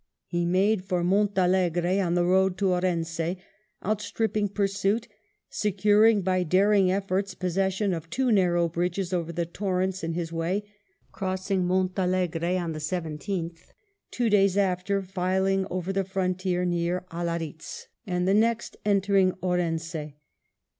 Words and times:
He 0.25 0.47
made 0.47 0.83
for 0.83 1.03
Montalegre 1.03 2.01
on 2.01 2.15
the 2.15 2.25
road 2.25 2.57
to 2.57 2.71
Orense, 2.73 3.35
outstripping 3.85 4.47
pursuit, 4.49 5.07
securing 5.47 6.23
by 6.23 6.41
daring 6.41 6.91
efforts 6.91 7.35
possession 7.35 7.93
of 7.93 8.09
two 8.09 8.31
narrow 8.31 8.67
bridges 8.67 9.13
over 9.13 9.31
the 9.31 9.45
torrents 9.45 10.03
in 10.03 10.13
his 10.13 10.33
way, 10.33 10.63
crossing 11.11 11.67
Montalegre 11.67 12.43
on 12.57 12.71
the 12.71 12.79
17th, 12.79 13.61
two 14.09 14.27
days 14.31 14.57
after 14.57 15.03
filing 15.03 15.67
over 15.69 15.93
the 15.93 16.03
frontier 16.03 16.65
near 16.65 17.05
Allaritz, 17.11 17.85
and 18.07 18.27
the 18.27 18.33
next 18.33 18.77
entering 18.83 19.33
Orense. 19.43 20.13